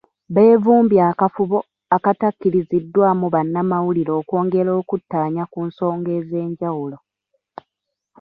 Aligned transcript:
Beevumbye 0.33 1.01
akafubo 1.11 1.57
akatakkiriziddwamu 1.95 3.25
bannamawulire 3.33 4.11
okwongera 4.21 4.69
okuttaanya 4.81 5.43
ku 5.51 5.59
nsonga 5.67 6.09
ez'enjawulo. 6.19 6.97